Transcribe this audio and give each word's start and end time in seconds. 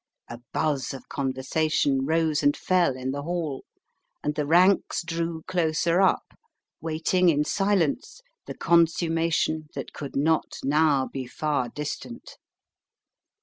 A 0.29 0.39
buzz 0.51 0.95
of 0.95 1.07
conversation 1.09 2.07
rose 2.07 2.41
and 2.41 2.57
fell 2.57 2.97
in 2.97 3.11
the 3.11 3.21
Hall, 3.21 3.63
and 4.23 4.33
the 4.33 4.47
ranks 4.47 5.03
drew 5.03 5.43
closer 5.43 6.01
up, 6.01 6.33
waiting 6.81 7.29
in 7.29 7.43
silence 7.43 8.19
the 8.47 8.57
consummation 8.57 9.67
that 9.75 9.93
could 9.93 10.15
not 10.15 10.53
now 10.63 11.05
be 11.07 11.27
far 11.27 11.69
distant. 11.69 12.39